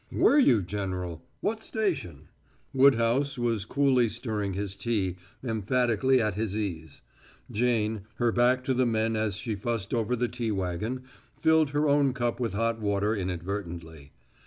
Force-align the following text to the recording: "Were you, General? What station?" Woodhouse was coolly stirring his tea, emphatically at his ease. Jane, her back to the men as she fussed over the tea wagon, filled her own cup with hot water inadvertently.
"Were 0.11 0.39
you, 0.39 0.63
General? 0.63 1.21
What 1.41 1.61
station?" 1.61 2.29
Woodhouse 2.73 3.37
was 3.37 3.65
coolly 3.65 4.09
stirring 4.09 4.53
his 4.53 4.75
tea, 4.75 5.17
emphatically 5.43 6.19
at 6.19 6.33
his 6.33 6.57
ease. 6.57 7.03
Jane, 7.51 8.07
her 8.15 8.31
back 8.31 8.63
to 8.63 8.73
the 8.73 8.87
men 8.87 9.15
as 9.15 9.35
she 9.35 9.53
fussed 9.53 9.93
over 9.93 10.15
the 10.15 10.27
tea 10.27 10.51
wagon, 10.51 11.03
filled 11.37 11.69
her 11.69 11.87
own 11.87 12.13
cup 12.15 12.39
with 12.39 12.53
hot 12.55 12.79
water 12.81 13.15
inadvertently. 13.15 14.11